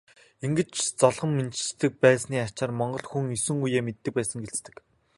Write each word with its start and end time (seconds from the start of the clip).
Ингэж 0.45 0.71
золгон 0.99 1.31
мэндчилдэг 1.37 1.91
байсны 2.05 2.35
ачаар 2.47 2.71
монгол 2.79 3.05
хүн 3.07 3.25
есөн 3.37 3.57
үеэ 3.63 3.81
мэддэг 3.87 4.13
байсан 4.15 4.39
гэлцдэг. 4.43 4.75